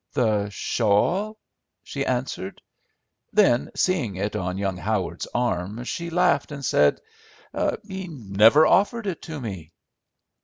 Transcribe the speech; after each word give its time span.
"The 0.13 0.49
shawl?" 0.49 1.37
she 1.83 2.03
answered. 2.03 2.59
Then, 3.31 3.69
seeing 3.75 4.15
it 4.15 4.35
on 4.35 4.57
young 4.57 4.77
Howard's 4.77 5.27
arm, 5.31 5.83
she 5.83 6.09
laughed, 6.09 6.51
and 6.51 6.65
said, 6.65 6.99
"He 7.87 8.07
never 8.07 8.65
offered 8.65 9.05
it 9.05 9.21
to 9.21 9.39
me." 9.39 9.73